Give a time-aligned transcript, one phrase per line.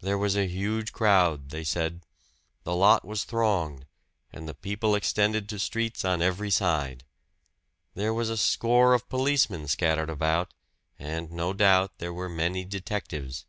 [0.00, 2.00] There was a huge crowd, they said
[2.62, 3.84] the lot was thronged,
[4.32, 7.04] and the people extended to streets on every side.
[7.92, 10.54] There was a score of policemen scattered about,
[10.98, 13.44] and no doubt there were many detectives.